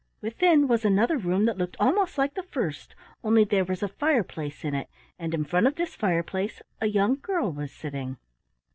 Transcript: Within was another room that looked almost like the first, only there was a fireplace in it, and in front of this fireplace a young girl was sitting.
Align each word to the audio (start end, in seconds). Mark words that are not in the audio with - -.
Within 0.19 0.67
was 0.67 0.83
another 0.83 1.15
room 1.15 1.45
that 1.45 1.59
looked 1.59 1.77
almost 1.79 2.17
like 2.17 2.33
the 2.33 2.41
first, 2.41 2.95
only 3.23 3.43
there 3.43 3.63
was 3.63 3.83
a 3.83 3.87
fireplace 3.87 4.65
in 4.65 4.73
it, 4.73 4.89
and 5.19 5.31
in 5.31 5.45
front 5.45 5.67
of 5.67 5.75
this 5.75 5.93
fireplace 5.93 6.59
a 6.79 6.87
young 6.87 7.19
girl 7.21 7.51
was 7.51 7.71
sitting. 7.71 8.17